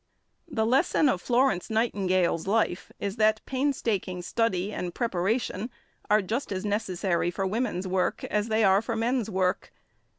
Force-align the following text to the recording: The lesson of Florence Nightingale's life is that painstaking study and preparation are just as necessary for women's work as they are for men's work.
The 0.47 0.65
lesson 0.65 1.07
of 1.07 1.21
Florence 1.21 1.69
Nightingale's 1.69 2.47
life 2.47 2.91
is 2.99 3.17
that 3.17 3.39
painstaking 3.45 4.23
study 4.23 4.73
and 4.73 4.95
preparation 4.95 5.69
are 6.09 6.23
just 6.23 6.51
as 6.51 6.65
necessary 6.65 7.29
for 7.29 7.45
women's 7.45 7.87
work 7.87 8.23
as 8.23 8.47
they 8.47 8.63
are 8.63 8.81
for 8.81 8.95
men's 8.95 9.29
work. 9.29 9.71